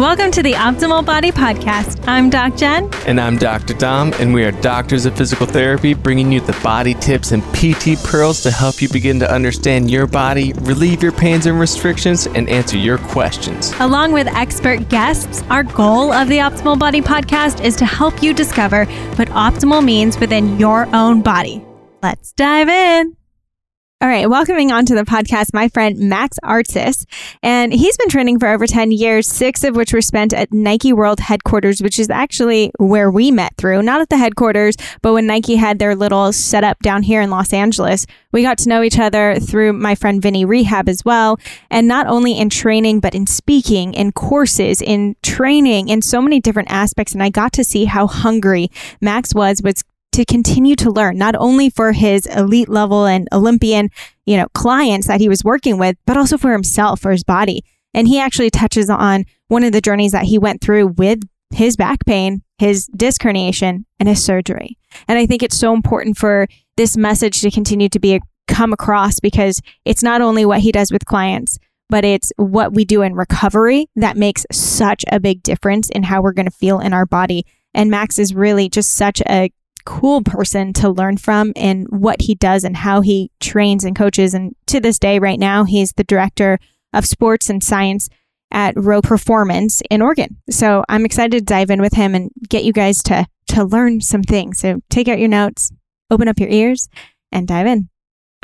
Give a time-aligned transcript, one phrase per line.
[0.00, 2.08] Welcome to the Optimal Body Podcast.
[2.08, 2.88] I'm Doc Jen.
[3.06, 3.74] And I'm Dr.
[3.74, 8.02] Dom, and we are doctors of physical therapy, bringing you the body tips and PT
[8.02, 12.48] pearls to help you begin to understand your body, relieve your pains and restrictions, and
[12.48, 13.74] answer your questions.
[13.78, 18.32] Along with expert guests, our goal of the Optimal Body Podcast is to help you
[18.32, 18.86] discover
[19.16, 21.62] what optimal means within your own body.
[22.02, 23.19] Let's dive in.
[24.02, 27.04] All right, welcoming onto the podcast my friend Max Artsis.
[27.42, 30.90] And he's been training for over 10 years, six of which were spent at Nike
[30.90, 33.82] World headquarters, which is actually where we met through.
[33.82, 37.52] Not at the headquarters, but when Nike had their little setup down here in Los
[37.52, 38.06] Angeles.
[38.32, 41.38] We got to know each other through my friend Vinny Rehab as well.
[41.68, 46.40] And not only in training, but in speaking, in courses, in training, in so many
[46.40, 47.12] different aspects.
[47.12, 48.70] And I got to see how hungry
[49.02, 53.90] Max was, was to continue to learn, not only for his elite level and Olympian,
[54.26, 57.64] you know, clients that he was working with, but also for himself, for his body.
[57.94, 61.20] And he actually touches on one of the journeys that he went through with
[61.52, 64.78] his back pain, his disc herniation, and his surgery.
[65.08, 69.20] And I think it's so important for this message to continue to be come across
[69.20, 71.58] because it's not only what he does with clients,
[71.88, 76.22] but it's what we do in recovery that makes such a big difference in how
[76.22, 77.44] we're going to feel in our body.
[77.74, 79.52] And Max is really just such a
[79.90, 84.34] cool person to learn from in what he does and how he trains and coaches.
[84.34, 86.60] And to this day, right now, he's the director
[86.92, 88.08] of sports and science
[88.52, 90.36] at Rogue Performance in Oregon.
[90.48, 94.00] So I'm excited to dive in with him and get you guys to to learn
[94.00, 94.60] some things.
[94.60, 95.72] So take out your notes,
[96.08, 96.88] open up your ears,
[97.32, 97.88] and dive in.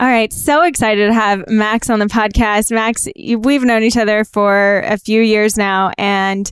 [0.00, 2.72] All right, so excited to have Max on the podcast.
[2.72, 6.50] Max, we've known each other for a few years now, and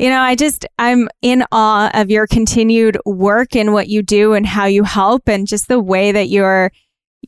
[0.00, 4.32] you know, I just, I'm in awe of your continued work and what you do
[4.32, 6.72] and how you help and just the way that you're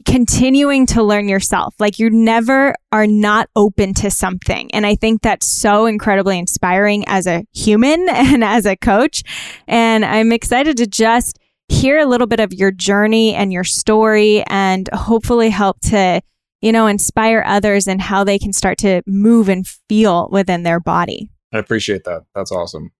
[0.06, 1.74] continuing to learn yourself.
[1.78, 4.72] Like you never are not open to something.
[4.72, 9.22] And I think that's so incredibly inspiring as a human and as a coach.
[9.68, 11.38] And I'm excited to just
[11.68, 16.22] hear a little bit of your journey and your story and hopefully help to,
[16.62, 20.80] you know, inspire others and how they can start to move and feel within their
[20.80, 21.28] body.
[21.52, 22.22] I appreciate that.
[22.34, 22.90] That's awesome.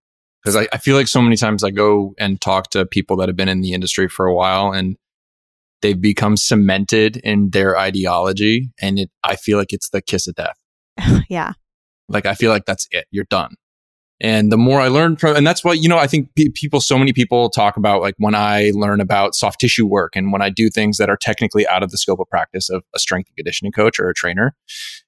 [0.43, 3.29] Because I, I feel like so many times I go and talk to people that
[3.29, 4.97] have been in the industry for a while and
[5.83, 8.71] they've become cemented in their ideology.
[8.81, 10.57] And it, I feel like it's the kiss of death.
[11.29, 11.53] yeah.
[12.09, 13.07] Like I feel like that's it.
[13.11, 13.55] You're done.
[14.23, 16.81] And the more I learn from, and that's what, you know, I think pe- people,
[16.81, 20.41] so many people talk about like when I learn about soft tissue work and when
[20.41, 23.29] I do things that are technically out of the scope of practice of a strength
[23.31, 24.55] and conditioning coach or a trainer.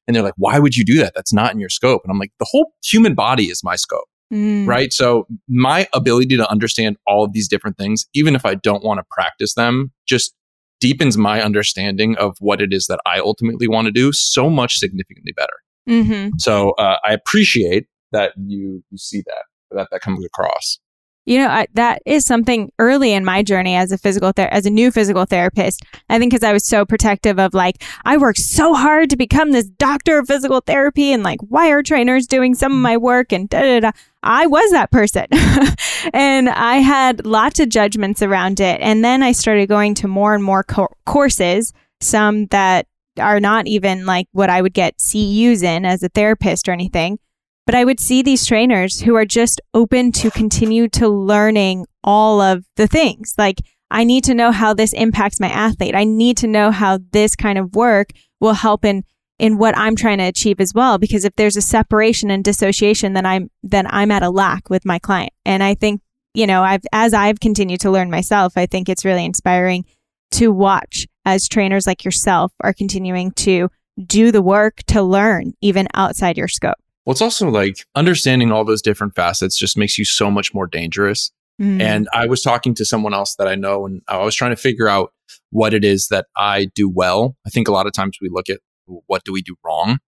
[0.09, 1.13] And they're like, why would you do that?
[1.15, 2.03] That's not in your scope.
[2.05, 4.09] And I'm like, the whole human body is my scope.
[4.33, 4.67] Mm.
[4.67, 4.93] Right.
[4.93, 8.99] So my ability to understand all of these different things, even if I don't want
[8.99, 10.35] to practice them, just
[10.81, 14.79] deepens my understanding of what it is that I ultimately want to do so much
[14.79, 15.53] significantly better.
[15.89, 16.31] Mm-hmm.
[16.39, 20.79] So uh, I appreciate that you you see that that that comes across.
[21.27, 24.67] You know, I, that is something early in my journey as a physical ther- as
[24.67, 25.83] a new physical therapist.
[26.11, 29.53] I think because I was so protective of like I worked so hard to become
[29.53, 33.33] this doctor of physical therapy, and like why are trainers doing some of my work
[33.33, 33.91] and da da da.
[34.23, 35.27] I was that person,
[36.13, 38.81] and I had lots of judgments around it.
[38.81, 42.87] And then I started going to more and more co- courses, some that
[43.19, 47.19] are not even like what I would get CEUs in as a therapist or anything.
[47.67, 52.41] But I would see these trainers who are just open to continue to learning all
[52.41, 53.35] of the things.
[53.39, 53.61] Like,
[53.91, 55.95] I need to know how this impacts my athlete.
[55.95, 58.11] I need to know how this kind of work
[58.41, 59.05] will help in
[59.39, 60.99] in what I'm trying to achieve as well.
[60.99, 64.85] Because if there's a separation and dissociation, then I'm then I'm at a lack with
[64.85, 65.33] my client.
[65.45, 66.03] And I think,
[66.35, 69.85] you know, I've as I've continued to learn myself, I think it's really inspiring
[70.33, 73.71] to watch as trainers like yourself are continuing to
[74.05, 76.84] do the work to learn even outside your scope.
[77.05, 80.67] Well, it's also like understanding all those different facets just makes you so much more
[80.67, 81.31] dangerous.
[81.61, 81.81] Mm.
[81.81, 84.57] And I was talking to someone else that I know, and I was trying to
[84.57, 85.13] figure out
[85.51, 87.37] what it is that I do well.
[87.47, 89.99] I think a lot of times we look at what do we do wrong,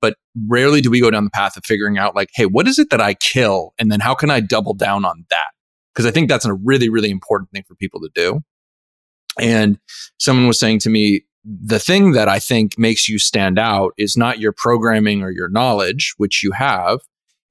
[0.00, 0.16] but
[0.48, 2.90] rarely do we go down the path of figuring out, like, hey, what is it
[2.90, 3.72] that I kill?
[3.78, 5.50] And then how can I double down on that?
[5.94, 8.40] Because I think that's a really, really important thing for people to do.
[9.38, 9.78] And
[10.18, 14.16] someone was saying to me, the thing that I think makes you stand out is
[14.16, 17.00] not your programming or your knowledge, which you have.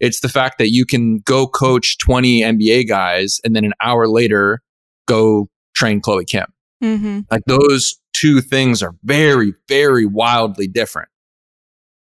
[0.01, 4.07] It's the fact that you can go coach 20 NBA guys and then an hour
[4.07, 4.61] later
[5.07, 6.47] go train Chloe Kim.
[6.83, 7.21] Mm-hmm.
[7.31, 11.09] Like those two things are very, very wildly different.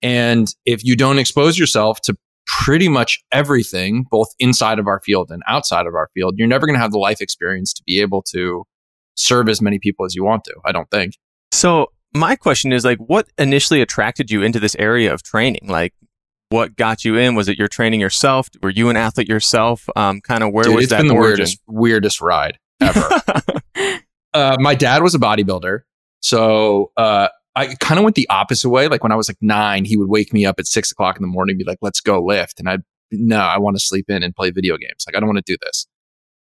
[0.02, 2.16] And if you don't expose yourself to
[2.48, 6.66] pretty much everything, both inside of our field and outside of our field, you're never
[6.66, 8.66] going to have the life experience to be able to
[9.16, 11.14] serve as many people as you want to, I don't think.
[11.54, 15.68] So my question is like, what initially attracted you into this area of training?
[15.68, 15.94] Like,
[16.50, 17.36] what got you in?
[17.36, 18.50] Was it your training yourself?
[18.64, 19.88] Were you an athlete yourself?
[19.96, 21.44] Um, kind of where Dude, was it's that been the origin?
[21.44, 23.22] weirdest, weirdest ride ever.
[24.34, 25.82] uh, my dad was a bodybuilder.
[26.22, 28.88] So uh, I kind of went the opposite way.
[28.88, 31.22] Like when I was like nine, he would wake me up at six o'clock in
[31.22, 32.60] the morning, be like, let's go lift.
[32.60, 35.06] And I'd, no, I want to sleep in and play video games.
[35.06, 35.86] Like, I don't want to do this.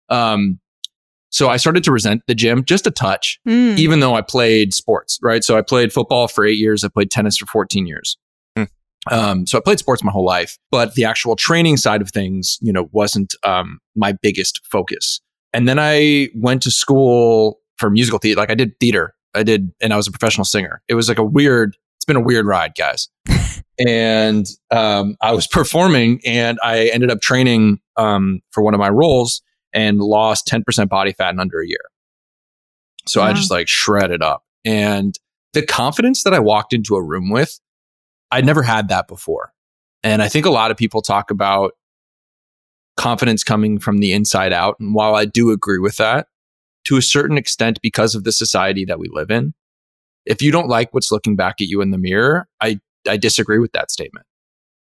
[0.09, 0.59] Um,
[1.33, 3.77] so I started to resent the gym just a touch, Mm.
[3.79, 5.43] even though I played sports, right?
[5.43, 6.83] So I played football for eight years.
[6.83, 8.17] I played tennis for 14 years.
[8.55, 8.63] Hmm.
[9.11, 12.59] Um, so I played sports my whole life, but the actual training side of things,
[12.61, 15.21] you know, wasn't um, my biggest focus.
[15.53, 18.39] And then I went to school for musical theater.
[18.39, 19.15] Like I did theater.
[19.33, 20.83] I did, and I was a professional singer.
[20.87, 23.09] It was like a weird, it's been a weird ride, guys.
[23.79, 28.89] and um, I was performing and I ended up training um, for one of my
[28.89, 29.41] roles
[29.73, 31.89] and lost 10% body fat in under a year.
[33.05, 34.43] So I just like shredded it up.
[34.63, 35.17] And
[35.51, 37.59] the confidence that I walked into a room with,
[38.31, 39.51] I'd never had that before.
[40.03, 41.73] And I think a lot of people talk about
[42.95, 44.77] confidence coming from the inside out.
[44.79, 46.27] And while I do agree with that,
[46.85, 49.53] to a certain extent, because of the society that we live in,
[50.25, 53.59] if you don't like what's looking back at you in the mirror, I, I disagree
[53.59, 54.25] with that statement.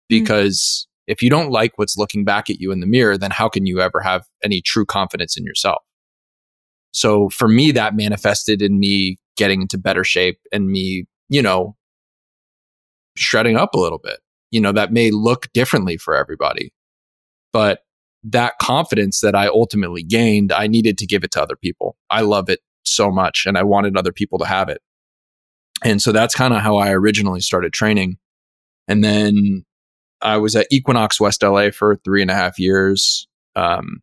[0.10, 0.20] Hmm.
[0.20, 3.50] Because if you don't like what's looking back at you in the mirror, then how
[3.50, 5.82] can you ever have any true confidence in yourself?
[6.94, 11.76] So for me, that manifested in me getting into better shape and me, you know,
[13.18, 14.20] shredding up a little bit.
[14.52, 16.72] You know, that may look differently for everybody,
[17.52, 17.80] but
[18.24, 21.96] that confidence that I ultimately gained, I needed to give it to other people.
[22.12, 24.82] I love it so much and I wanted other people to have it.
[25.84, 28.18] And so that's kind of how I originally started training.
[28.88, 29.66] And then
[30.22, 33.28] I was at Equinox West LA for three and a half years.
[33.56, 34.02] Um,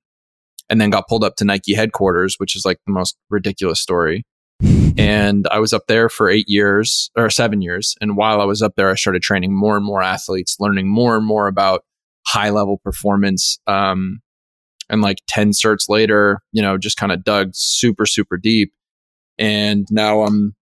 [0.68, 4.24] and then got pulled up to Nike headquarters, which is like the most ridiculous story.
[4.98, 7.94] and I was up there for eight years or seven years.
[8.00, 11.16] And while I was up there, I started training more and more athletes, learning more
[11.16, 11.84] and more about
[12.26, 13.58] high level performance.
[13.66, 14.20] Um,
[14.88, 18.72] and like 10 certs later, you know, just kind of dug super, super deep.
[19.38, 20.54] And now I'm,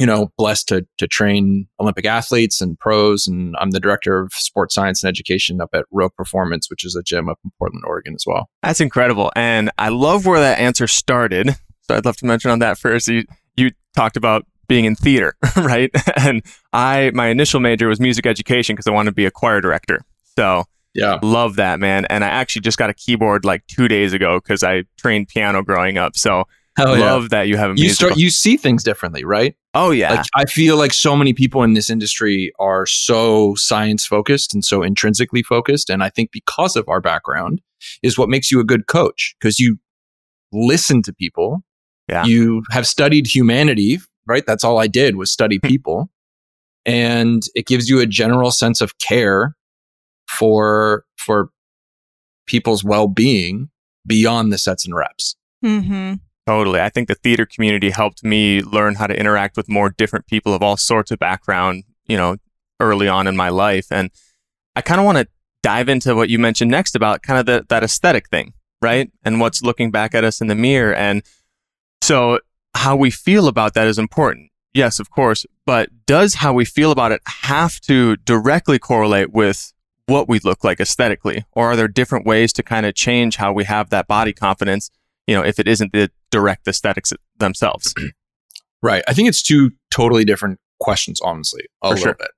[0.00, 3.26] you know, blessed to, to train Olympic athletes and pros.
[3.28, 6.96] And I'm the director of sports science and education up at Rogue Performance, which is
[6.96, 8.48] a gym up in Portland, Oregon as well.
[8.62, 9.30] That's incredible.
[9.36, 11.50] And I love where that answer started.
[11.82, 13.06] So I'd love to mention on that first.
[13.08, 13.24] You,
[13.56, 15.90] you talked about being in theater, right?
[16.16, 16.42] And
[16.72, 20.00] I, my initial major was music education because I wanted to be a choir director.
[20.36, 20.64] So
[20.94, 21.18] Yeah.
[21.22, 22.06] love that, man.
[22.06, 25.62] And I actually just got a keyboard like two days ago because I trained piano
[25.62, 26.16] growing up.
[26.16, 26.44] So
[26.76, 27.12] Hell yeah.
[27.12, 28.08] love that you have a You musical.
[28.08, 29.54] start, you see things differently, right?
[29.74, 30.14] oh, yeah.
[30.14, 34.64] Like I feel like so many people in this industry are so science focused and
[34.64, 35.90] so intrinsically focused.
[35.90, 37.60] And I think because of our background
[38.02, 39.78] is what makes you a good coach because you
[40.52, 41.64] listen to people.
[42.08, 42.24] Yeah.
[42.24, 44.44] You have studied humanity, right?
[44.46, 46.10] That's all I did was study people.
[46.86, 49.56] and it gives you a general sense of care
[50.28, 51.50] for, for
[52.46, 53.70] people's well-being
[54.06, 55.34] beyond the sets and reps.
[55.64, 56.14] Mm-hmm.
[56.46, 56.80] Totally.
[56.80, 60.52] I think the theater community helped me learn how to interact with more different people
[60.52, 62.36] of all sorts of background, you know,
[62.80, 63.86] early on in my life.
[63.90, 64.10] And
[64.76, 65.28] I kind of want to
[65.62, 68.52] dive into what you mentioned next about kind of that aesthetic thing,
[68.82, 69.10] right?
[69.24, 70.94] And what's looking back at us in the mirror.
[70.94, 71.22] And
[72.02, 72.40] so
[72.74, 74.50] how we feel about that is important.
[74.74, 75.46] Yes, of course.
[75.64, 79.72] But does how we feel about it have to directly correlate with
[80.06, 81.46] what we look like aesthetically?
[81.52, 84.90] Or are there different ways to kind of change how we have that body confidence?
[85.26, 87.94] You know, if it isn't the direct aesthetics themselves.
[88.82, 89.02] Right.
[89.08, 92.16] I think it's two totally different questions, honestly, a For little sure.
[92.18, 92.30] bit.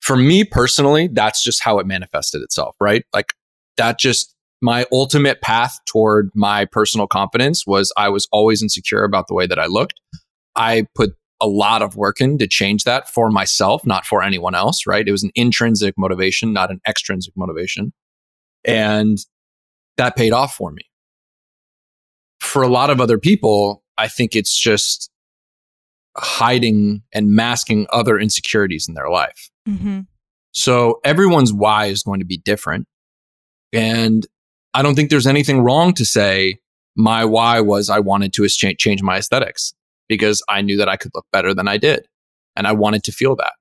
[0.00, 3.04] For me personally, that's just how it manifested itself, right?
[3.12, 3.32] Like
[3.76, 4.32] that just
[4.62, 9.48] my ultimate path toward my personal confidence was I was always insecure about the way
[9.48, 10.00] that I looked.
[10.54, 11.10] I put
[11.40, 15.08] a lot of work in to change that for myself, not for anyone else, right?
[15.08, 17.92] It was an intrinsic motivation, not an extrinsic motivation.
[18.64, 19.18] And
[19.96, 20.82] that paid off for me.
[22.50, 25.08] For a lot of other people, I think it's just
[26.16, 29.50] hiding and masking other insecurities in their life.
[29.68, 30.00] Mm-hmm.
[30.52, 32.86] So everyone's why is going to be different.
[33.72, 34.26] And
[34.74, 36.58] I don't think there's anything wrong to say
[36.96, 39.72] my why was I wanted to change my aesthetics
[40.08, 42.04] because I knew that I could look better than I did.
[42.56, 43.52] And I wanted to feel that.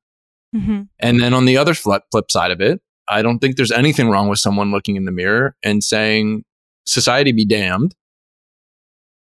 [0.56, 0.82] Mm-hmm.
[1.00, 4.10] And then on the other flip, flip side of it, I don't think there's anything
[4.10, 6.44] wrong with someone looking in the mirror and saying,
[6.88, 7.94] society be damned.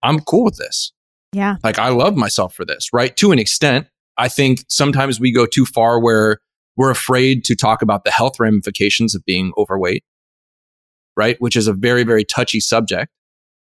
[0.02, 0.92] I'm cool with this.
[1.32, 1.56] Yeah.
[1.62, 3.16] Like I love myself for this, right?
[3.16, 6.40] To an extent, I think sometimes we go too far where
[6.76, 10.04] we're afraid to talk about the health ramifications of being overweight,
[11.16, 11.36] right?
[11.40, 13.12] Which is a very, very touchy subject.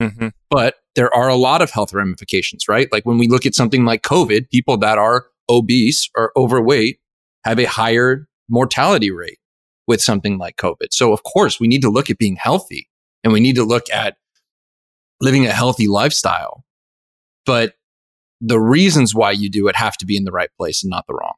[0.02, 0.30] Mm-hmm.
[0.50, 2.88] But there are a lot of health ramifications, right?
[2.92, 7.00] Like when we look at something like COVID, people that are obese or overweight
[7.44, 9.40] have a higher mortality rate,
[9.90, 10.92] with something like COVID.
[10.92, 12.88] So, of course, we need to look at being healthy
[13.24, 14.18] and we need to look at
[15.22, 16.64] living a healthy lifestyle.
[17.46, 17.74] But
[18.42, 21.06] the reasons why you do it have to be in the right place and not
[21.08, 21.34] the wrong.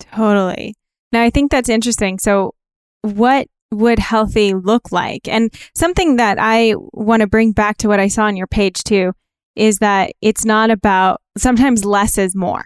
[0.00, 0.74] Totally.
[1.12, 2.18] Now, I think that's interesting.
[2.18, 2.54] So,
[3.02, 5.28] what would healthy look like?
[5.28, 8.82] And something that I want to bring back to what I saw on your page
[8.82, 9.12] too
[9.56, 12.64] is that it's not about sometimes less is more.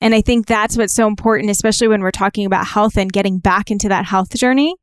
[0.00, 3.38] And I think that's what's so important, especially when we're talking about health and getting
[3.38, 4.74] back into that health journey.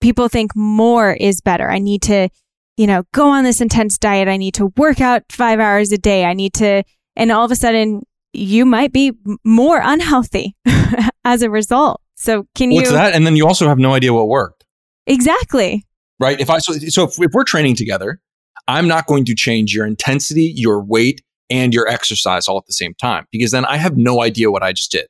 [0.00, 1.70] People think more is better.
[1.70, 2.28] I need to,
[2.76, 4.28] you know, go on this intense diet.
[4.28, 6.24] I need to work out five hours a day.
[6.24, 6.82] I need to,
[7.16, 8.02] and all of a sudden
[8.32, 9.12] you might be
[9.44, 10.56] more unhealthy
[11.24, 12.00] as a result.
[12.16, 12.76] So can you?
[12.76, 13.14] What's that?
[13.14, 14.64] And then you also have no idea what worked.
[15.06, 15.84] Exactly.
[16.20, 16.40] Right.
[16.40, 18.20] If I so, so if, if we're training together,
[18.68, 22.72] I'm not going to change your intensity, your weight, and your exercise all at the
[22.72, 25.06] same time because then I have no idea what I just did.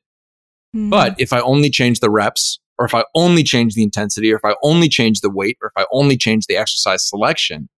[0.74, 0.90] Mm-hmm.
[0.90, 4.36] But if I only change the reps, or if I only change the intensity, or
[4.36, 7.68] if I only change the weight, or if I only change the exercise selection,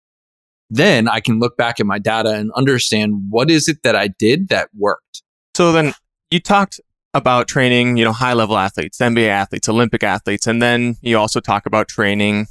[0.71, 4.09] then I can look back at my data and understand what is it that I
[4.09, 5.23] did that worked.
[5.55, 5.93] So then
[6.31, 6.81] you talked
[7.13, 11.39] about training, you know, high level athletes, NBA athletes, Olympic athletes, and then you also
[11.39, 12.47] talk about training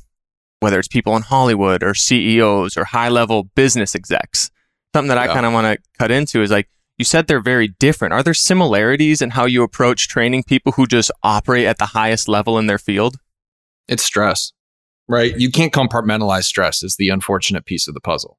[0.60, 4.52] whether it's people in Hollywood or CEOs or high level business execs.
[4.96, 5.32] Something that yeah.
[5.32, 8.14] I kind of want to cut into is like you said they're very different.
[8.14, 12.28] Are there similarities in how you approach training people who just operate at the highest
[12.28, 13.18] level in their field?
[13.88, 14.54] It's stress,
[15.08, 15.38] right?
[15.38, 18.38] You can't compartmentalize stress is the unfortunate piece of the puzzle.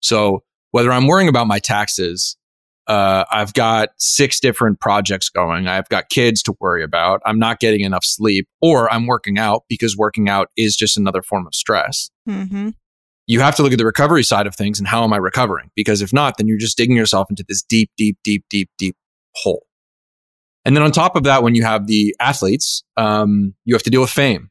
[0.00, 2.36] So whether I'm worrying about my taxes
[2.90, 5.68] uh, I've got six different projects going.
[5.68, 7.22] I've got kids to worry about.
[7.24, 11.22] I'm not getting enough sleep, or I'm working out because working out is just another
[11.22, 12.10] form of stress.
[12.28, 12.70] Mm-hmm.
[13.30, 15.70] You have to look at the recovery side of things and how am I recovering?
[15.76, 18.96] Because if not, then you're just digging yourself into this deep, deep, deep, deep, deep
[19.36, 19.62] hole.
[20.64, 23.90] And then on top of that, when you have the athletes, um, you have to
[23.90, 24.50] deal with fame.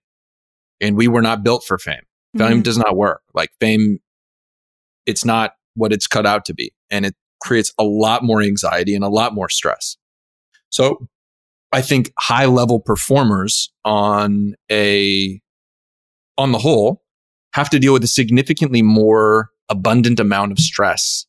[0.80, 2.04] And we were not built for fame.
[2.38, 2.62] Fame mm-hmm.
[2.62, 3.22] does not work.
[3.34, 4.00] Like fame,
[5.06, 6.72] it's not what it's cut out to be.
[6.90, 9.98] And it creates a lot more anxiety and a lot more stress.
[10.70, 11.10] So
[11.74, 15.42] I think high level performers on a,
[16.38, 17.04] on the whole
[17.60, 21.26] have to deal with a significantly more abundant amount of stress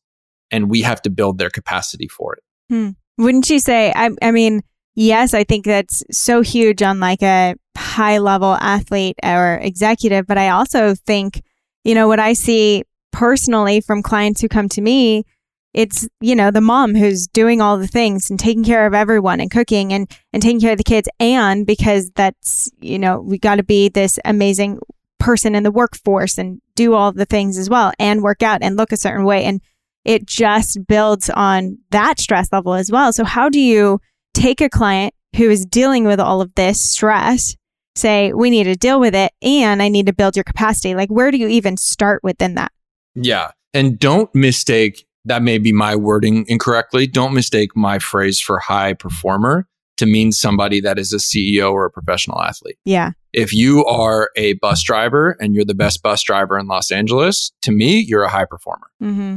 [0.51, 2.43] and we have to build their capacity for it.
[2.69, 2.91] Hmm.
[3.19, 4.63] Wouldn't you say, I, I mean,
[4.95, 10.39] yes, I think that's so huge on like a high level athlete or executive, but
[10.39, 11.43] I also think,
[11.85, 15.25] you know, what I see personally from clients who come to me
[15.73, 19.41] it's you know the mom who's doing all the things and taking care of everyone
[19.41, 23.39] and cooking and and taking care of the kids and because that's you know we
[23.39, 24.79] got to be this amazing
[25.21, 28.77] person in the workforce and do all the things as well and work out and
[28.77, 29.45] look a certain way.
[29.45, 29.61] And
[30.05, 33.13] it just builds on that stress level as well.
[33.13, 34.01] So how do you
[34.35, 37.55] take a client who is dealing with all of this stress
[37.97, 41.11] say we need to deal with it and i need to build your capacity like
[41.11, 42.73] where do you even start within that?
[43.15, 43.51] Yeah.
[43.75, 47.07] And don't mistake that may be my wording incorrectly.
[47.07, 49.69] Don't mistake my phrase for high performer
[50.01, 52.79] to mean somebody that is a CEO or a professional athlete.
[52.87, 53.11] Yeah.
[53.35, 57.53] If you are a bus driver and you're the best bus driver in Los Angeles,
[57.61, 58.87] to me, you're a high performer.
[59.03, 59.37] Mm-hmm.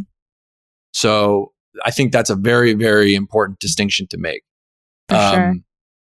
[0.94, 1.52] So
[1.84, 4.44] I think that's a very, very important distinction to make.
[5.10, 5.56] Um, sure.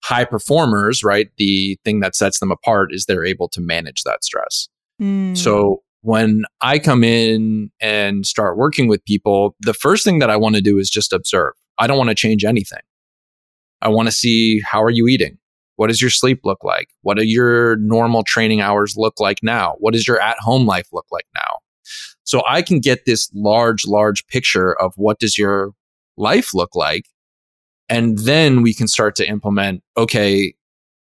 [0.05, 1.27] High performers, right?
[1.37, 4.69] The thing that sets them apart is they're able to manage that stress.
[5.01, 5.37] Mm.
[5.37, 10.37] So when I come in and start working with people, the first thing that I
[10.37, 11.51] want to do is just observe.
[11.77, 12.79] I don't want to change anything.
[13.83, 15.37] I want to see how are you eating?
[15.75, 16.89] What does your sleep look like?
[17.01, 19.75] What do your normal training hours look like now?
[19.79, 21.57] What does your at home life look like now?
[22.23, 25.73] So I can get this large, large picture of what does your
[26.15, 27.05] life look like?
[27.89, 30.53] And then we can start to implement, okay,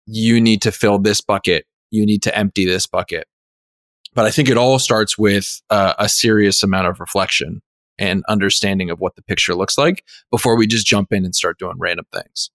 [0.06, 1.66] you need to fill this bucket.
[1.90, 3.26] You need to empty this bucket.
[4.14, 7.62] But I think it all starts with uh, a serious amount of reflection
[7.98, 11.58] and understanding of what the picture looks like before we just jump in and start
[11.58, 12.50] doing random things.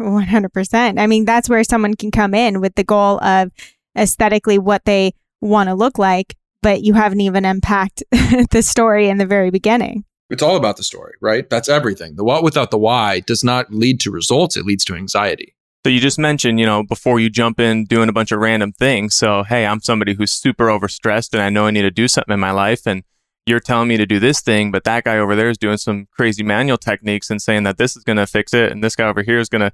[0.00, 0.98] 100%.
[0.98, 3.50] I mean, that's where someone can come in with the goal of
[3.96, 8.02] aesthetically what they want to look like, but you haven't even unpacked
[8.50, 10.04] the story in the very beginning.
[10.30, 11.48] It's all about the story, right?
[11.48, 12.16] That's everything.
[12.16, 15.54] The what without the why does not lead to results, it leads to anxiety.
[15.84, 18.72] So you just mentioned, you know, before you jump in doing a bunch of random
[18.72, 19.14] things.
[19.14, 22.32] So, hey, I'm somebody who's super overstressed and I know I need to do something
[22.32, 22.86] in my life.
[22.86, 23.04] And
[23.46, 26.06] you're telling me to do this thing, but that guy over there is doing some
[26.10, 28.72] crazy manual techniques and saying that this is going to fix it.
[28.72, 29.72] And this guy over here is going to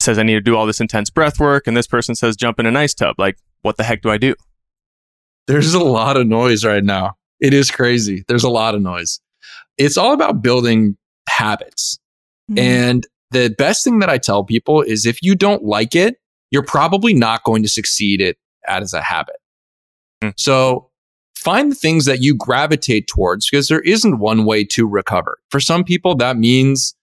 [0.00, 1.66] says I need to do all this intense breath work.
[1.66, 3.16] And this person says jump in an ice tub.
[3.18, 4.34] Like, what the heck do I do?
[5.46, 7.16] There's a lot of noise right now.
[7.40, 8.24] It is crazy.
[8.28, 9.20] There's a lot of noise.
[9.78, 10.96] It's all about building
[11.28, 11.98] habits.
[12.50, 12.58] Mm-hmm.
[12.58, 16.16] And the best thing that I tell people is if you don't like it,
[16.50, 19.36] you're probably not going to succeed it as a habit.
[20.22, 20.34] Mm.
[20.36, 20.89] So
[21.40, 25.38] find the things that you gravitate towards because there isn't one way to recover.
[25.50, 26.94] For some people, that means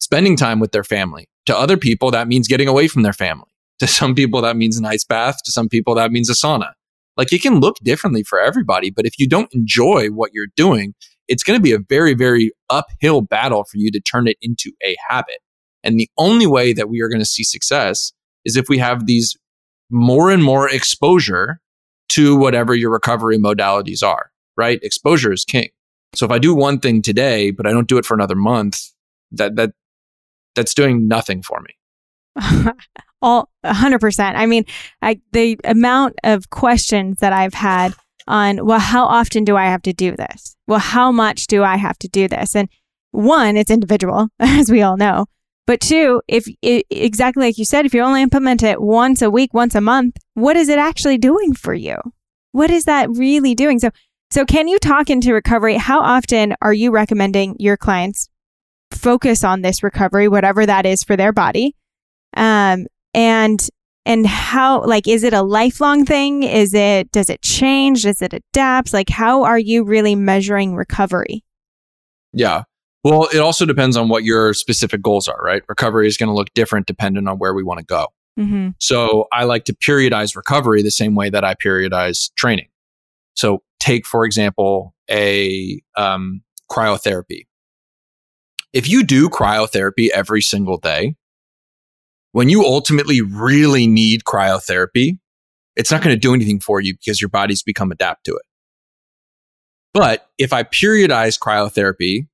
[0.00, 1.28] spending time with their family.
[1.46, 3.46] To other people, that means getting away from their family.
[3.80, 5.36] To some people, that means an ice bath.
[5.44, 6.72] To some people, that means a sauna.
[7.18, 10.94] Like it can look differently for everybody, but if you don't enjoy what you're doing,
[11.28, 14.72] it's going to be a very, very uphill battle for you to turn it into
[14.82, 15.40] a habit.
[15.84, 18.14] And the only way that we are going to see success
[18.46, 19.36] is if we have these
[19.90, 21.60] more and more exposure
[22.16, 24.80] to whatever your recovery modalities are, right?
[24.82, 25.68] Exposure is king.
[26.14, 28.90] So if I do one thing today, but I don't do it for another month,
[29.32, 29.72] that, that,
[30.54, 32.72] that's doing nothing for me.
[33.22, 34.32] All 100%.
[34.34, 34.64] I mean,
[35.02, 37.92] I, the amount of questions that I've had
[38.26, 40.56] on, well, how often do I have to do this?
[40.66, 42.56] Well, how much do I have to do this?
[42.56, 42.70] And
[43.10, 45.26] one, it's individual, as we all know.
[45.66, 49.30] But two, if it, exactly like you said, if you only implement it once a
[49.30, 51.96] week, once a month, what is it actually doing for you?
[52.52, 53.80] What is that really doing?
[53.80, 53.90] So,
[54.30, 55.76] so can you talk into recovery?
[55.76, 58.28] How often are you recommending your clients
[58.92, 61.74] focus on this recovery, whatever that is for their body?
[62.36, 63.68] Um, and
[64.04, 68.32] and how like is it a lifelong thing is it does it change does it
[68.32, 71.42] adapt like how are you really measuring recovery
[72.32, 72.62] yeah
[73.04, 76.34] well it also depends on what your specific goals are right recovery is going to
[76.34, 78.06] look different depending on where we want to go
[78.38, 78.70] mm-hmm.
[78.78, 82.68] so i like to periodize recovery the same way that i periodize training
[83.34, 87.46] so take for example a um, cryotherapy
[88.72, 91.14] if you do cryotherapy every single day
[92.36, 95.18] when you ultimately really need cryotherapy,
[95.74, 98.42] it's not going to do anything for you because your body's become adapt to it.
[99.94, 102.28] But if I periodize cryotherapy,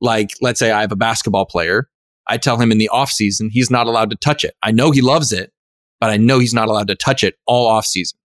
[0.00, 1.88] like let's say I have a basketball player,
[2.26, 4.54] I tell him in the off season he's not allowed to touch it.
[4.62, 5.52] I know he loves it,
[6.00, 8.18] but I know he's not allowed to touch it all off season.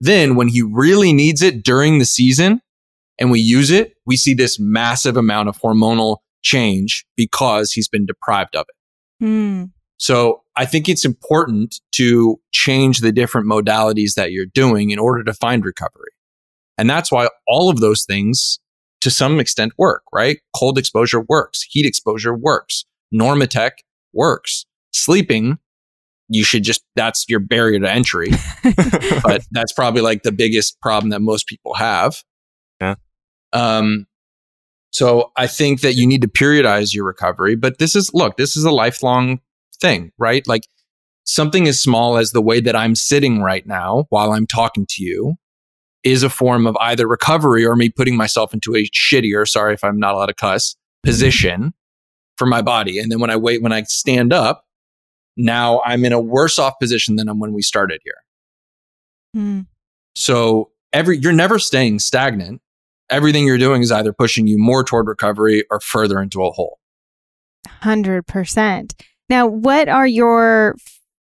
[0.00, 2.60] Then when he really needs it during the season
[3.18, 8.06] and we use it, we see this massive amount of hormonal change because he's been
[8.06, 9.24] deprived of it.
[9.24, 9.70] Mm.
[9.98, 15.22] So I think it's important to change the different modalities that you're doing in order
[15.24, 16.12] to find recovery.
[16.78, 18.58] And that's why all of those things
[19.00, 20.38] to some extent work, right?
[20.54, 21.62] Cold exposure works.
[21.70, 22.84] Heat exposure works.
[23.14, 23.70] Normatec
[24.12, 24.66] works.
[24.92, 25.58] Sleeping,
[26.28, 28.30] you should just, that's your barrier to entry.
[29.22, 32.22] but that's probably like the biggest problem that most people have.
[32.80, 32.94] Yeah.
[33.52, 34.06] Um,
[34.92, 38.56] so I think that you need to periodize your recovery, but this is, look, this
[38.56, 39.40] is a lifelong
[39.80, 40.46] thing, right?
[40.46, 40.62] Like
[41.24, 45.02] something as small as the way that I'm sitting right now while I'm talking to
[45.02, 45.36] you
[46.04, 49.84] is a form of either recovery or me putting myself into a shittier, sorry if
[49.84, 51.74] I'm not allowed to cuss, position
[52.36, 52.98] for my body.
[52.98, 54.64] And then when I wait, when I stand up,
[55.36, 58.14] now I'm in a worse off position than I'm when we started here.
[59.34, 59.60] Hmm.
[60.14, 62.60] So every, you're never staying stagnant.
[63.10, 66.78] Everything you're doing is either pushing you more toward recovery or further into a hole.
[67.82, 68.92] 100%.
[69.28, 70.76] Now, what are your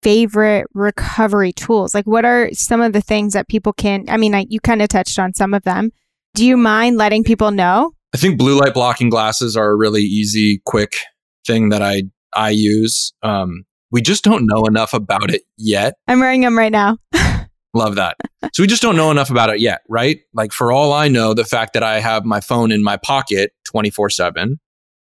[0.04, 1.94] favorite recovery tools?
[1.94, 4.04] Like, what are some of the things that people can?
[4.08, 5.90] I mean, I, you kind of touched on some of them.
[6.34, 7.92] Do you mind letting people know?
[8.14, 10.98] I think blue light blocking glasses are a really easy, quick
[11.46, 12.04] thing that I
[12.36, 13.12] I use.
[13.22, 15.94] Um, we just don't know enough about it yet.
[16.06, 16.98] I'm wearing them right now.
[17.74, 18.16] Love that.
[18.52, 20.20] So we just don't know enough about it yet, right?
[20.32, 23.52] Like for all I know, the fact that I have my phone in my pocket
[23.64, 24.60] 24 7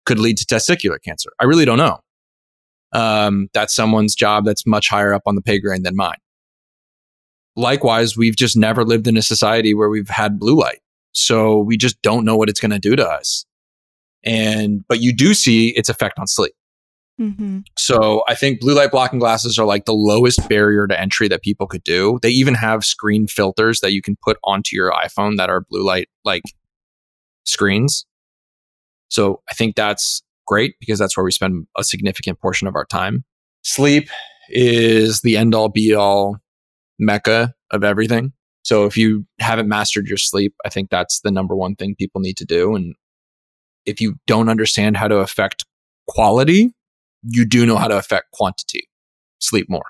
[0.06, 1.30] could lead to testicular cancer.
[1.40, 2.00] I really don't know
[2.92, 6.18] um, that's someone's job that's much higher up on the pay grade than mine.
[7.56, 10.80] Likewise, we've just never lived in a society where we've had blue light.
[11.12, 13.46] So we just don't know what it's going to do to us.
[14.24, 16.54] And, but you do see its effect on sleep.
[17.20, 17.60] Mm-hmm.
[17.78, 21.42] So I think blue light blocking glasses are like the lowest barrier to entry that
[21.42, 22.18] people could do.
[22.22, 25.84] They even have screen filters that you can put onto your iPhone that are blue
[25.84, 26.44] light like
[27.44, 28.06] screens.
[29.10, 32.86] So I think that's great because that's where we spend a significant portion of our
[32.86, 33.24] time.
[33.64, 34.10] Sleep
[34.50, 36.38] is the end all be all
[36.98, 38.34] mecca of everything.
[38.64, 42.20] So if you haven't mastered your sleep, I think that's the number one thing people
[42.20, 42.76] need to do.
[42.76, 42.96] And
[43.86, 45.66] if you don't understand how to affect
[46.08, 46.74] quality,
[47.24, 48.90] you do know how to affect quantity.
[49.40, 49.86] Sleep more.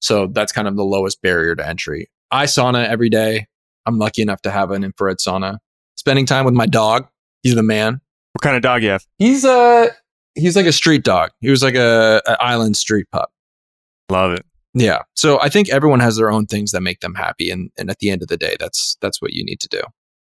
[0.00, 2.10] So that's kind of the lowest barrier to entry.
[2.30, 3.46] I sauna every day.
[3.86, 5.58] I'm lucky enough to have an infrared sauna.
[5.96, 7.06] Spending time with my dog.
[7.42, 8.00] He's the man.
[8.32, 9.04] What kind of dog you have?
[9.18, 9.90] He's a
[10.34, 11.30] he's like a street dog.
[11.40, 13.30] He was like a, a island street pup.
[14.08, 14.44] Love it.
[14.74, 15.02] Yeah.
[15.16, 17.98] So I think everyone has their own things that make them happy, and and at
[17.98, 19.82] the end of the day, that's that's what you need to do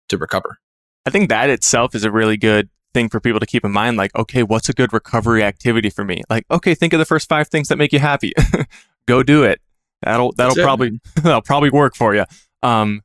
[0.08, 0.58] to recover.
[1.06, 3.96] I think that itself is a really good thing for people to keep in mind.
[3.96, 6.22] Like, okay, what's a good recovery activity for me?
[6.30, 8.32] Like, okay, think of the first five things that make you happy.
[9.06, 9.60] Go do it.
[10.02, 12.24] That'll that'll That's it, probably that'll probably work for you.
[12.62, 13.02] Um,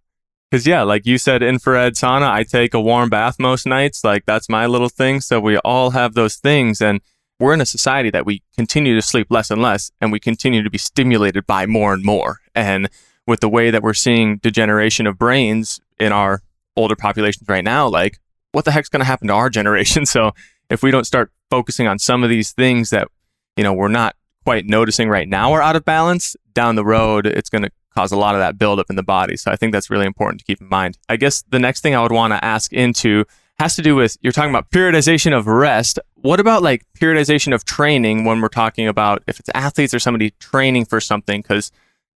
[0.50, 2.30] because yeah, like you said, infrared sauna.
[2.30, 4.04] I take a warm bath most nights.
[4.04, 5.22] Like that's my little thing.
[5.22, 7.02] So we all have those things, and
[7.40, 10.64] we're in a society that we continue to sleep less and less, and we continue
[10.64, 12.40] to be stimulated by more and more.
[12.56, 12.90] And
[13.28, 16.42] with the way that we're seeing degeneration of brains in our
[16.76, 18.20] older populations right now, like
[18.52, 20.06] what the heck's going to happen to our generation?
[20.06, 20.32] So
[20.70, 23.08] if we don't start focusing on some of these things that
[23.56, 27.26] you know we're not quite noticing right now are out of balance, down the road
[27.26, 29.36] it's going to cause a lot of that buildup in the body.
[29.36, 30.98] So I think that's really important to keep in mind.
[31.10, 33.26] I guess the next thing I would want to ask into
[33.60, 36.00] has to do with you're talking about periodization of rest.
[36.16, 40.32] What about like periodization of training when we're talking about if it's athletes or somebody
[40.40, 41.42] training for something?
[41.42, 41.72] Because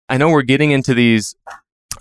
[0.09, 1.35] I know we're getting into these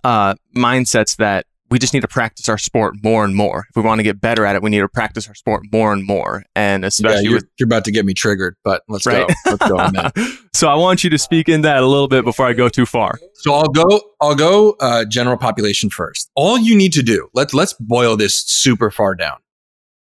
[0.04, 3.64] uh, mindsets that we just need to practice our sport more and more.
[3.70, 5.94] If we want to get better at it, we need to practice our sport more
[5.94, 6.44] and more.
[6.54, 9.26] And especially yeah, you're, with you're about to get me triggered, but let's right.
[9.26, 9.34] go.
[9.46, 10.12] Let's go on that.
[10.52, 12.84] so I want you to speak in that a little bit before I go too
[12.84, 13.18] far.
[13.36, 14.02] So I'll go.
[14.20, 16.30] I'll go uh, general population first.
[16.36, 17.28] All you need to do.
[17.32, 19.38] Let's let's boil this super far down.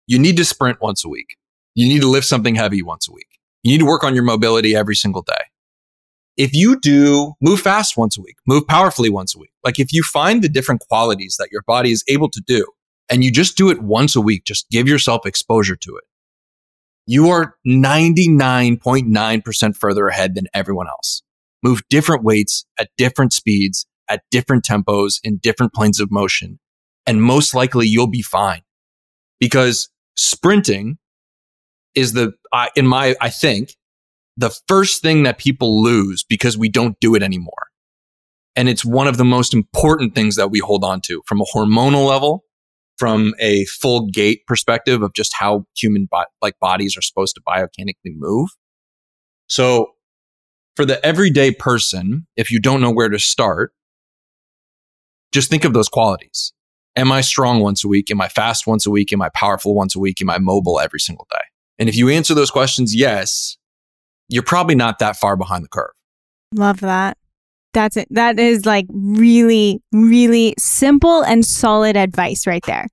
[0.07, 1.39] You need to sprint once a week.
[1.75, 3.39] You need to lift something heavy once a week.
[3.63, 5.33] You need to work on your mobility every single day.
[6.37, 9.93] If you do move fast once a week, move powerfully once a week, like if
[9.93, 12.67] you find the different qualities that your body is able to do
[13.09, 16.03] and you just do it once a week, just give yourself exposure to it.
[17.07, 21.23] You are 99.9% further ahead than everyone else.
[21.63, 26.59] Move different weights at different speeds, at different tempos, in different planes of motion.
[27.07, 28.63] And most likely you'll be fine
[29.39, 30.99] because sprinting
[31.95, 33.77] is the, uh, in my, I think,
[34.37, 37.69] the first thing that people lose because we don't do it anymore.
[38.57, 41.45] And it's one of the most important things that we hold on to from a
[41.55, 42.45] hormonal level,
[42.99, 47.43] from a full gait perspective of just how human bo- like bodies are supposed to
[47.43, 48.51] biomechanically move.
[49.49, 49.89] So
[50.77, 53.73] for the everyday person, if you don't know where to start,
[55.33, 56.53] just think of those qualities.
[56.97, 58.11] Am I strong once a week?
[58.11, 59.13] Am I fast once a week?
[59.13, 60.21] Am I powerful once a week?
[60.23, 61.43] Am I mobile every single day?
[61.77, 63.57] And if you answer those questions, yes,
[64.29, 65.91] you're probably not that far behind the curve.
[66.53, 67.17] Love that.
[67.73, 68.07] That's it.
[68.11, 72.87] That is like really, really simple and solid advice right there.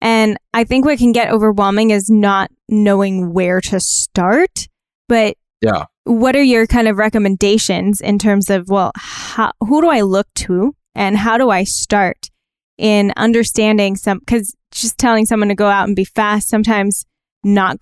[0.00, 4.68] And I think what can get overwhelming is not knowing where to start.
[5.08, 5.84] But Yeah.
[6.04, 10.26] what are your kind of recommendations in terms of, well, how, who do I look
[10.36, 12.30] to and how do I start
[12.78, 17.04] in understanding some, because just telling someone to go out and be fast sometimes
[17.44, 17.76] not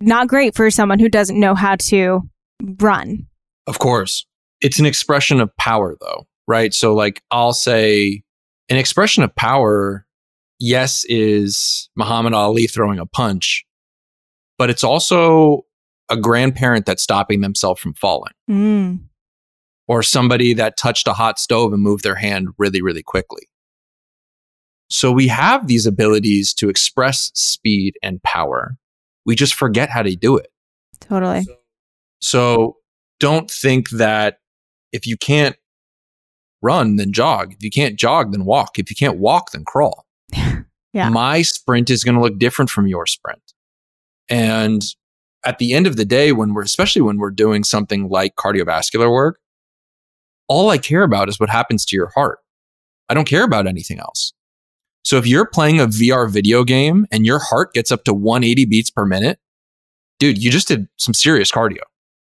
[0.00, 2.20] not great for someone who doesn't know how to
[2.62, 3.26] run.
[3.66, 4.26] Of course.
[4.60, 6.72] It's an expression of power, though, right?
[6.72, 8.22] So, like, I'll say
[8.68, 10.06] an expression of power,
[10.58, 13.64] yes, is Muhammad Ali throwing a punch,
[14.58, 15.66] but it's also
[16.08, 19.00] a grandparent that's stopping themselves from falling Mm.
[19.88, 23.48] or somebody that touched a hot stove and moved their hand really, really quickly.
[24.90, 28.76] So, we have these abilities to express speed and power.
[29.26, 30.48] We just forget how to do it.
[31.00, 31.42] Totally.
[31.42, 31.56] So
[33.20, 34.38] don't think that
[34.92, 35.56] if you can't
[36.62, 37.52] run, then jog.
[37.52, 38.78] If you can't jog, then walk.
[38.78, 40.06] If you can't walk, then crawl.
[40.94, 41.08] Yeah.
[41.08, 43.42] My sprint is going to look different from your sprint.
[44.30, 44.80] And
[45.44, 49.10] at the end of the day, when we're, especially when we're doing something like cardiovascular
[49.10, 49.40] work,
[50.46, 52.38] all I care about is what happens to your heart.
[53.08, 54.32] I don't care about anything else.
[55.04, 58.64] So if you're playing a VR video game and your heart gets up to 180
[58.64, 59.38] beats per minute,
[60.18, 61.82] dude, you just did some serious cardio.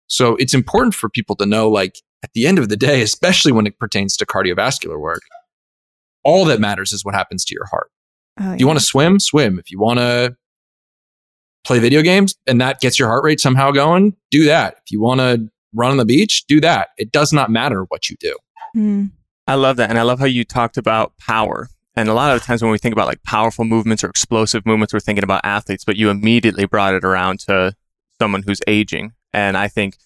[0.09, 3.53] So it's important for people to know, like, at the end of the day, especially
[3.53, 5.23] when it pertains to cardiovascular work,
[6.25, 7.91] all that matters is what happens to your heart.
[8.41, 9.59] Oh, If you want to swim, swim.
[9.59, 10.37] If you want to
[11.65, 14.75] play video games and that gets your heart rate somehow going, do that.
[14.85, 16.89] If you want to run on the beach, do that.
[16.97, 18.37] It does not matter what you do.
[18.77, 19.11] Mm.
[19.47, 19.91] I love that.
[19.91, 21.69] And I love how you talked about power.
[21.95, 24.65] And a lot of the times when we think about like powerful movements or explosive
[24.65, 27.75] movements, we're thinking about athletes, but you immediately brought it around to
[28.21, 29.13] someone who's aging.
[29.33, 29.97] And I think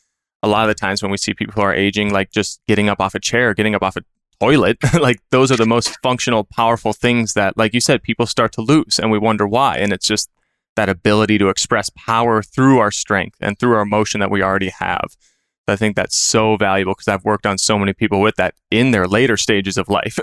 [0.43, 2.89] a lot of the times when we see people who are aging, like just getting
[2.89, 4.03] up off a chair, getting up off a
[4.41, 8.53] toilet, like those are the most functional, powerful things that, like you said, people start
[8.53, 9.77] to lose and we wonder why.
[9.77, 10.31] And it's just
[10.75, 14.71] that ability to express power through our strength and through our motion that we already
[14.71, 15.17] have.
[15.69, 18.91] I think that's so valuable because I've worked on so many people with that in
[18.91, 20.19] their later stages of life.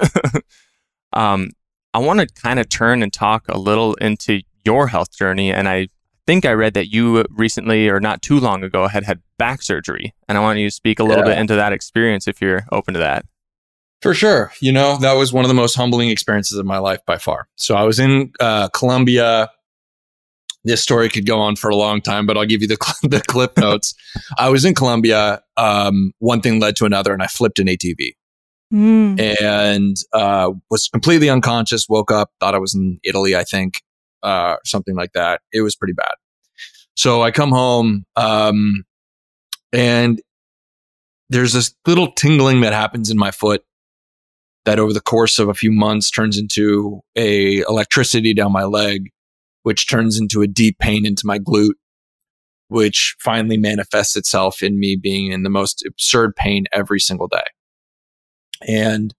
[1.13, 1.51] um,
[1.93, 5.51] I want to kind of turn and talk a little into your health journey.
[5.51, 5.87] And I
[6.29, 10.13] think I read that you recently or not too long ago had had back surgery.
[10.27, 11.31] And I want you to speak a little Yeah.
[11.33, 13.25] bit into that experience if you're open to that.
[14.03, 14.51] For sure.
[14.61, 17.47] You know, that was one of the most humbling experiences of my life by far.
[17.55, 19.49] So I was in uh, Colombia.
[20.65, 23.09] This story could go on for a long time, but I'll give you the, cl-
[23.09, 23.95] the clip notes.
[24.37, 25.41] I was in Colombia.
[25.57, 28.11] Um, one thing led to another, and I flipped an ATV.
[28.71, 29.19] mm.
[29.41, 31.87] and uh, was completely unconscious.
[31.89, 33.81] Woke up, thought I was in Italy, I think,
[34.23, 35.41] uh, something like that.
[35.51, 36.13] It was pretty bad.
[36.95, 38.83] So I come home, um,
[39.71, 40.21] and
[41.29, 43.63] there's this little tingling that happens in my foot
[44.65, 49.09] that over the course of a few months turns into a electricity down my leg,
[49.63, 51.75] which turns into a deep pain into my glute,
[52.67, 57.43] which finally manifests itself in me being in the most absurd pain every single day.
[58.67, 59.13] And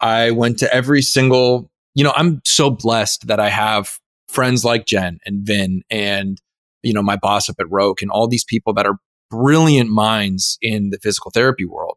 [0.00, 3.98] I went to every single, you know, I'm so blessed that I have
[4.34, 6.40] friends like Jen and Vin and,
[6.82, 8.98] you know, my boss up at Rogue and all these people that are
[9.30, 11.96] brilliant minds in the physical therapy world.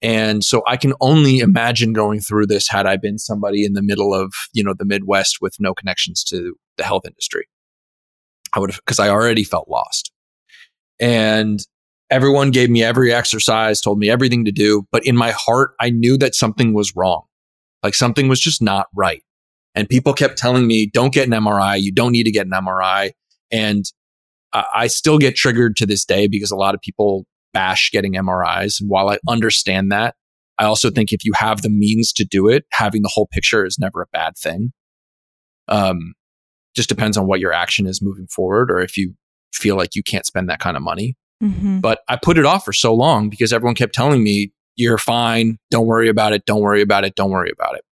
[0.00, 3.82] And so I can only imagine going through this had I been somebody in the
[3.82, 7.46] middle of, you know, the Midwest with no connections to the health industry.
[8.52, 10.12] I would have, because I already felt lost.
[11.00, 11.60] And
[12.10, 14.86] everyone gave me every exercise, told me everything to do.
[14.92, 17.22] But in my heart, I knew that something was wrong.
[17.82, 19.22] Like something was just not right.
[19.74, 21.80] And people kept telling me, don't get an MRI.
[21.80, 23.10] You don't need to get an MRI.
[23.50, 23.84] And
[24.52, 28.80] I still get triggered to this day because a lot of people bash getting MRIs.
[28.80, 30.14] And while I understand that,
[30.58, 33.66] I also think if you have the means to do it, having the whole picture
[33.66, 34.72] is never a bad thing.
[35.66, 36.14] Um,
[36.76, 39.14] just depends on what your action is moving forward or if you
[39.52, 41.16] feel like you can't spend that kind of money.
[41.42, 41.80] Mm-hmm.
[41.80, 45.58] But I put it off for so long because everyone kept telling me, you're fine.
[45.70, 46.44] Don't worry about it.
[46.46, 47.14] Don't worry about it.
[47.14, 47.84] Don't worry about it.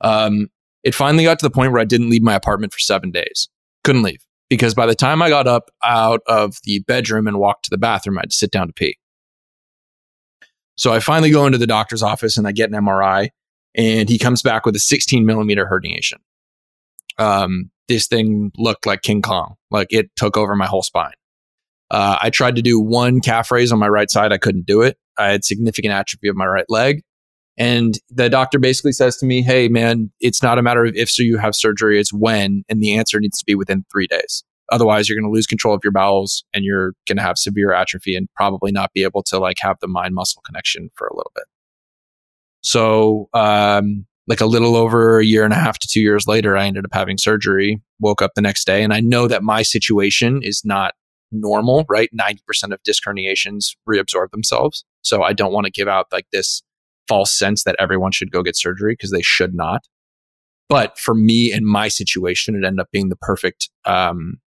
[0.00, 0.48] Um,
[0.84, 3.48] it finally got to the point where I didn't leave my apartment for seven days.
[3.82, 7.64] Couldn't leave because by the time I got up out of the bedroom and walked
[7.64, 8.98] to the bathroom, I had to sit down to pee.
[10.76, 13.28] So I finally go into the doctor's office and I get an MRI,
[13.74, 16.18] and he comes back with a 16 millimeter herniation.
[17.18, 21.14] Um, this thing looked like King Kong, like it took over my whole spine.
[21.90, 24.32] Uh, I tried to do one calf raise on my right side.
[24.32, 24.98] I couldn't do it.
[25.16, 27.02] I had significant atrophy of my right leg.
[27.56, 31.10] And the doctor basically says to me, Hey, man, it's not a matter of if
[31.10, 32.64] so you have surgery, it's when.
[32.68, 34.42] And the answer needs to be within three days.
[34.72, 37.72] Otherwise, you're going to lose control of your bowels and you're going to have severe
[37.72, 41.14] atrophy and probably not be able to like have the mind muscle connection for a
[41.14, 41.44] little bit.
[42.62, 46.56] So, um, like a little over a year and a half to two years later,
[46.56, 49.60] I ended up having surgery, woke up the next day, and I know that my
[49.60, 50.94] situation is not
[51.30, 52.08] normal, right?
[52.18, 54.84] 90% of disc herniations reabsorb themselves.
[55.02, 56.62] So I don't want to give out like this
[57.08, 59.86] false sense that everyone should go get surgery because they should not.
[60.68, 64.40] But for me in my situation, it ended up being the perfect um,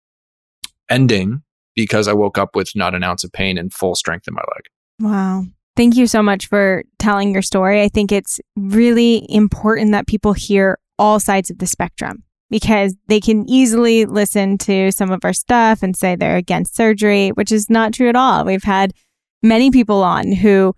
[0.89, 1.43] ending
[1.75, 4.43] because I woke up with not an ounce of pain and full strength in my
[4.55, 4.65] leg.
[4.99, 5.45] Wow.
[5.77, 7.83] Thank you so much for telling your story.
[7.83, 13.21] I think it's really important that people hear all sides of the spectrum because they
[13.21, 17.69] can easily listen to some of our stuff and say they're against surgery, which is
[17.69, 18.45] not true at all.
[18.45, 18.95] We've had
[19.43, 20.75] many people on who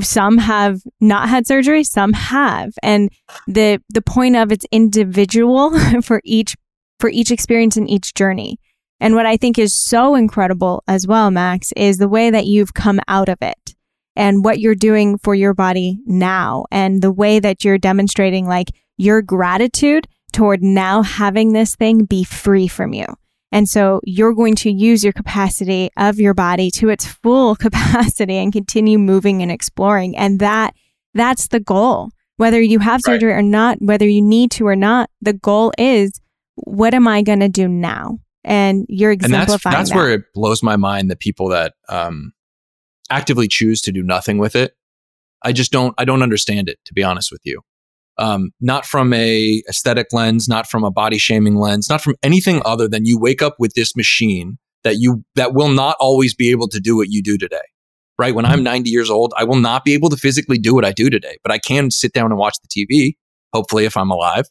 [0.00, 2.72] some have not had surgery, some have.
[2.82, 3.10] And
[3.46, 6.56] the the point of it's individual for each
[7.00, 8.58] for each experience and each journey.
[9.00, 12.74] And what I think is so incredible as well, Max, is the way that you've
[12.74, 13.74] come out of it
[14.14, 18.68] and what you're doing for your body now and the way that you're demonstrating like
[18.96, 23.06] your gratitude toward now having this thing be free from you.
[23.52, 28.36] And so you're going to use your capacity of your body to its full capacity
[28.36, 30.16] and continue moving and exploring.
[30.16, 30.74] And that,
[31.14, 32.10] that's the goal.
[32.38, 33.38] Whether you have surgery right.
[33.38, 36.18] or not, whether you need to or not, the goal is
[36.54, 38.18] what am I going to do now?
[38.42, 39.96] And you're exemplifying and that's, that's that.
[39.96, 42.32] where it blows my mind that people that um,
[43.10, 44.74] actively choose to do nothing with it.
[45.42, 47.60] I just don't, I don't understand it, to be honest with you
[48.18, 52.60] um, not from a aesthetic lens, not from a body shaming lens, not from anything
[52.64, 56.50] other than you wake up with this machine that you that will not always be
[56.50, 57.56] able to do what you do today.
[58.18, 58.34] Right?
[58.34, 58.64] When I'm mm-hmm.
[58.64, 61.38] 90 years old, I will not be able to physically do what I do today,
[61.42, 63.16] but I can sit down and watch the TV,
[63.52, 64.44] hopefully if I'm alive.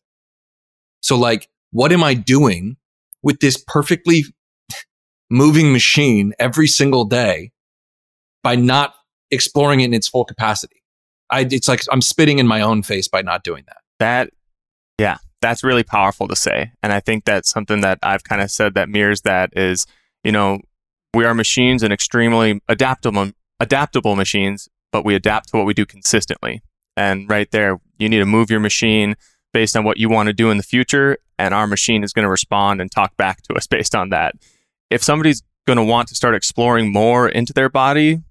[1.02, 2.78] So like, what am I doing
[3.24, 4.26] with this perfectly
[5.30, 7.52] moving machine every single day
[8.44, 8.94] by not
[9.30, 10.81] exploring it in its full capacity?
[11.32, 13.78] I, it's like I'm spitting in my own face by not doing that.
[14.00, 14.30] That,
[15.00, 16.72] yeah, that's really powerful to say.
[16.84, 19.86] And I think that's something that I've kind of said that mirrors that is,
[20.24, 20.60] you know,
[21.14, 25.86] we are machines and extremely adaptable, adaptable machines, but we adapt to what we do
[25.86, 26.62] consistently.
[26.96, 29.16] And right there, you need to move your machine
[29.54, 31.18] based on what you want to do in the future.
[31.40, 34.36] And our machine is going to respond and talk back to us based on that.
[34.90, 38.22] If somebody's going to want to start exploring more into their body,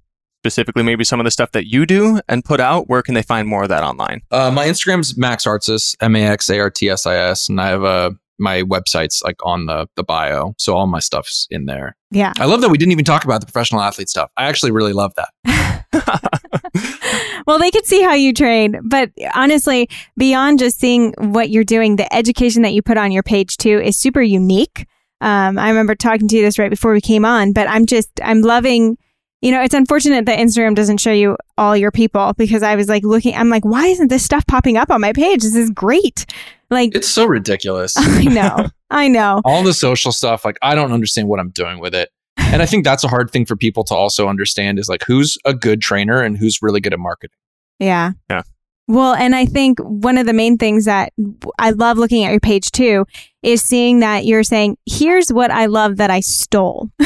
[0.41, 3.23] specifically maybe some of the stuff that you do and put out, where can they
[3.23, 4.23] find more of that online?
[4.31, 7.61] Uh, my Instagram's Max Artsis, M A X A R T S I S, and
[7.61, 11.67] I have a my website's like on the the bio, so all my stuff's in
[11.67, 11.97] there.
[12.11, 12.33] Yeah.
[12.39, 14.31] I love that we didn't even talk about the professional athlete stuff.
[14.37, 15.29] I actually really love that.
[17.47, 21.97] well, they could see how you train, but honestly, beyond just seeing what you're doing,
[21.97, 24.87] the education that you put on your page too is super unique.
[25.21, 28.09] Um, I remember talking to you this right before we came on, but I'm just
[28.23, 28.97] I'm loving.
[29.41, 32.89] You know, it's unfortunate that Instagram doesn't show you all your people because I was
[32.89, 33.35] like looking.
[33.35, 35.43] I'm like, why isn't this stuff popping up on my page?
[35.43, 36.27] This is great.
[36.69, 37.95] Like it's so ridiculous.
[37.99, 38.69] I know.
[38.91, 39.41] I know.
[39.45, 42.11] all the social stuff, like I don't understand what I'm doing with it.
[42.37, 45.39] And I think that's a hard thing for people to also understand is like who's
[45.45, 47.37] a good trainer and who's really good at marketing.
[47.79, 48.13] Yeah.
[48.29, 48.43] Yeah.
[48.89, 51.13] Well, and I think one of the main things that
[51.59, 53.07] I love looking at your page too
[53.43, 56.91] is seeing that you're saying, here's what I love that I stole.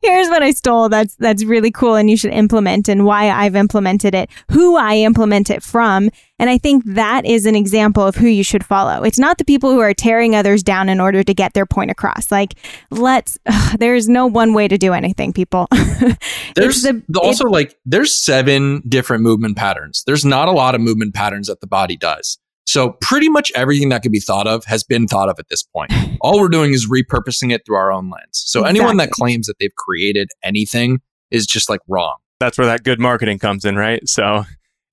[0.00, 3.56] here's what I stole that's that's really cool and you should implement and why I've
[3.56, 6.10] implemented it, who I implement it from.
[6.38, 9.02] And I think that is an example of who you should follow.
[9.04, 11.90] It's not the people who are tearing others down in order to get their point
[11.90, 12.30] across.
[12.30, 12.54] Like,
[12.90, 15.68] let's, ugh, there's no one way to do anything, people.
[16.56, 20.02] there's the, also like, there's seven different movement patterns.
[20.06, 22.38] There's not a lot of movement patterns that the body does.
[22.70, 25.64] So pretty much everything that could be thought of has been thought of at this
[25.64, 25.92] point.
[26.20, 28.44] All we're doing is repurposing it through our own lens.
[28.46, 28.78] So exactly.
[28.78, 31.00] anyone that claims that they've created anything
[31.32, 32.18] is just like wrong.
[32.38, 34.08] That's where that good marketing comes in, right?
[34.08, 34.44] So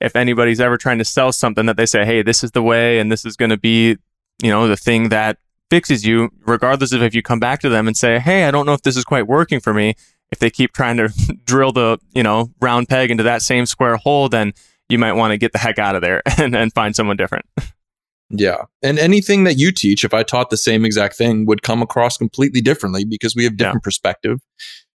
[0.01, 2.97] if anybody's ever trying to sell something that they say, "Hey, this is the way
[2.97, 3.97] and this is going to be,
[4.41, 5.37] you know, the thing that
[5.69, 8.65] fixes you," regardless of if you come back to them and say, "Hey, I don't
[8.65, 9.93] know if this is quite working for me."
[10.31, 11.09] If they keep trying to
[11.45, 14.53] drill the, you know, round peg into that same square hole, then
[14.89, 17.45] you might want to get the heck out of there and, and find someone different.
[18.29, 18.63] Yeah.
[18.81, 22.17] And anything that you teach, if I taught the same exact thing, would come across
[22.17, 23.85] completely differently because we have different yeah.
[23.85, 24.39] perspective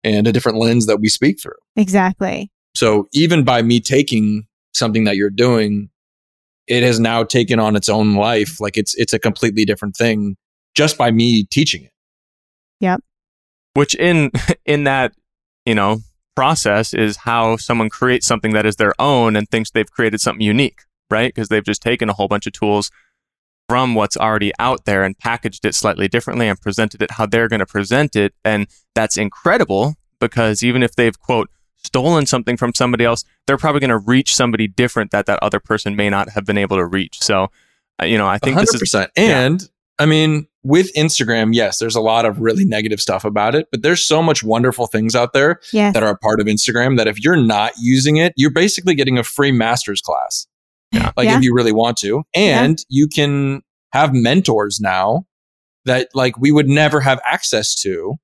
[0.02, 1.52] and a different lens that we speak through.
[1.76, 2.50] Exactly.
[2.74, 5.90] So even by me taking something that you're doing,
[6.66, 8.60] it has now taken on its own life.
[8.60, 10.36] Like it's it's a completely different thing
[10.74, 11.92] just by me teaching it.
[12.80, 13.00] Yep.
[13.74, 14.30] Which in
[14.64, 15.12] in that,
[15.66, 15.98] you know,
[16.38, 20.40] process is how someone creates something that is their own and thinks they've created something
[20.40, 21.34] unique, right?
[21.34, 22.92] Because they've just taken a whole bunch of tools
[23.68, 27.48] from what's already out there and packaged it slightly differently and presented it how they're
[27.48, 28.34] going to present it.
[28.44, 33.80] And that's incredible because even if they've, quote, stolen something from somebody else, they're probably
[33.80, 36.86] going to reach somebody different that that other person may not have been able to
[36.86, 37.20] reach.
[37.20, 37.48] So,
[38.00, 38.60] uh, you know, I think 100%.
[38.60, 38.94] this is.
[39.16, 39.66] And yeah.
[39.98, 43.82] I mean, with Instagram, yes, there's a lot of really negative stuff about it, but
[43.82, 45.94] there's so much wonderful things out there yes.
[45.94, 49.18] that are a part of Instagram that if you're not using it, you're basically getting
[49.18, 50.46] a free master's class.
[50.92, 51.12] Yeah.
[51.16, 51.36] Like yeah.
[51.36, 52.22] if you really want to.
[52.34, 52.84] And yeah.
[52.88, 55.26] you can have mentors now
[55.84, 58.16] that like we would never have access to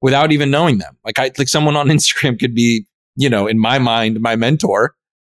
[0.00, 0.96] without even knowing them.
[1.04, 4.94] Like I like someone on Instagram could be, you know, in my mind, my mentor,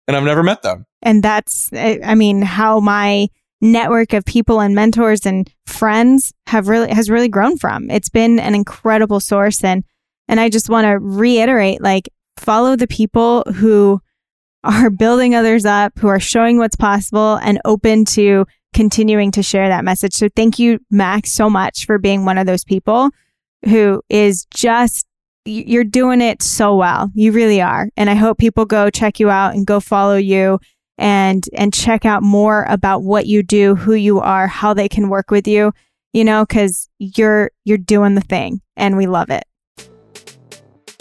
[0.08, 0.86] and I've never met them.
[1.02, 3.28] And that's I mean, how my
[3.64, 7.90] network of people and mentors and friends have really has really grown from.
[7.90, 9.84] It's been an incredible source and
[10.28, 14.00] and I just want to reiterate like follow the people who
[14.62, 19.68] are building others up, who are showing what's possible and open to continuing to share
[19.68, 20.14] that message.
[20.14, 23.10] So thank you Max so much for being one of those people
[23.64, 25.06] who is just
[25.46, 27.10] you're doing it so well.
[27.14, 27.88] You really are.
[27.96, 30.58] And I hope people go check you out and go follow you
[30.98, 35.08] and and check out more about what you do, who you are, how they can
[35.08, 35.72] work with you,
[36.12, 39.44] you know, cuz you're you're doing the thing and we love it.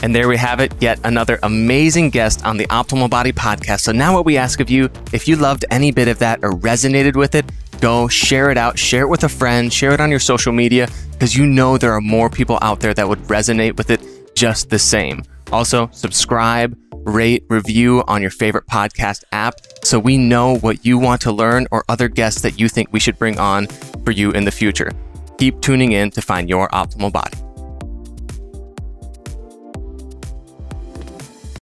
[0.01, 3.81] And there we have it, yet another amazing guest on the Optimal Body podcast.
[3.81, 6.51] So now what we ask of you, if you loved any bit of that or
[6.51, 10.09] resonated with it, go share it out, share it with a friend, share it on
[10.09, 13.77] your social media because you know there are more people out there that would resonate
[13.77, 14.01] with it
[14.35, 15.23] just the same.
[15.53, 21.21] Also, subscribe, rate, review on your favorite podcast app so we know what you want
[21.21, 23.67] to learn or other guests that you think we should bring on
[24.03, 24.91] for you in the future.
[25.37, 27.37] Keep tuning in to find your optimal body.